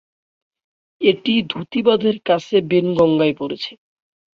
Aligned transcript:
এটি 1.01 1.33
ধুতি 1.51 1.79
বাঁধের 1.87 2.17
কাছে 2.25 2.55
বেনগঙ্গায় 2.69 3.35
পড়েছে। 3.39 3.71